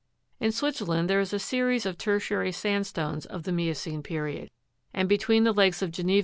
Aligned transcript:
In 0.39 0.51
Switzerland 0.51 1.07
there 1.07 1.19
is 1.19 1.31
a 1.31 1.37
series 1.37 1.85
of 1.85 1.95
tertiary 1.95 2.51
sandstones 2.51 3.27
of 3.27 3.43
the 3.43 3.51
miocene 3.51 4.01
period; 4.01 4.49
and 4.95 5.07
between 5.07 5.43
the 5.43 5.53
lakes 5.53 5.83
of 5.83 5.91
Geneva 5.91 5.99
and 6.09 6.09
Lu 6.09 6.13
15. 6.13 6.17